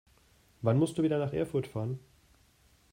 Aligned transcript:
Wann 0.63 0.79
musst 0.79 0.97
du 0.97 1.03
wieder 1.03 1.19
nach 1.19 1.31
Erfurt 1.31 1.67
fahren? 1.67 1.99